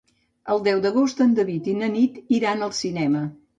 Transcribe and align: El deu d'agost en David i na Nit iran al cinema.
El 0.55 0.63
deu 0.67 0.81
d'agost 0.85 1.21
en 1.27 1.35
David 1.41 1.71
i 1.75 1.77
na 1.83 1.91
Nit 1.99 2.19
iran 2.41 2.67
al 2.71 2.75
cinema. 2.83 3.25